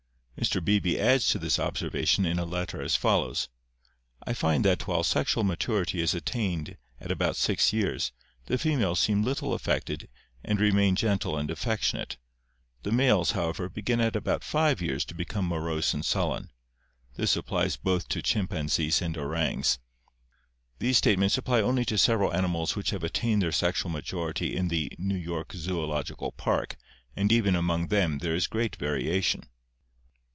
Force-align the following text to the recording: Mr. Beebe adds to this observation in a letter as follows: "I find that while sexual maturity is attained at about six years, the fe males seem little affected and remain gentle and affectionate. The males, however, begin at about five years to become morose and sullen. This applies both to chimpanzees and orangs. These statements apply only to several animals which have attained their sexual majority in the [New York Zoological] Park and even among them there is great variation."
Mr. 0.41 0.63
Beebe 0.65 0.99
adds 0.99 1.27
to 1.29 1.37
this 1.37 1.59
observation 1.59 2.25
in 2.25 2.39
a 2.39 2.45
letter 2.45 2.81
as 2.81 2.95
follows: 2.95 3.47
"I 4.25 4.33
find 4.33 4.65
that 4.65 4.87
while 4.87 5.03
sexual 5.03 5.43
maturity 5.43 6.01
is 6.01 6.15
attained 6.15 6.77
at 6.99 7.11
about 7.11 7.35
six 7.35 7.71
years, 7.71 8.11
the 8.47 8.57
fe 8.57 8.75
males 8.75 8.99
seem 8.99 9.21
little 9.21 9.53
affected 9.53 10.09
and 10.43 10.59
remain 10.59 10.95
gentle 10.95 11.37
and 11.37 11.51
affectionate. 11.51 12.17
The 12.81 12.91
males, 12.91 13.33
however, 13.33 13.69
begin 13.69 14.01
at 14.01 14.15
about 14.15 14.43
five 14.43 14.81
years 14.81 15.05
to 15.05 15.13
become 15.13 15.47
morose 15.47 15.93
and 15.93 16.03
sullen. 16.03 16.49
This 17.13 17.35
applies 17.37 17.77
both 17.77 18.09
to 18.09 18.23
chimpanzees 18.23 18.99
and 18.99 19.15
orangs. 19.15 19.77
These 20.79 20.97
statements 20.97 21.37
apply 21.37 21.61
only 21.61 21.85
to 21.85 21.99
several 21.99 22.33
animals 22.33 22.75
which 22.75 22.89
have 22.89 23.03
attained 23.03 23.43
their 23.43 23.51
sexual 23.51 23.91
majority 23.91 24.55
in 24.55 24.69
the 24.69 24.91
[New 24.97 25.17
York 25.19 25.53
Zoological] 25.53 26.31
Park 26.31 26.77
and 27.15 27.31
even 27.31 27.55
among 27.55 27.89
them 27.89 28.17
there 28.17 28.33
is 28.33 28.47
great 28.47 28.75
variation." 28.77 29.43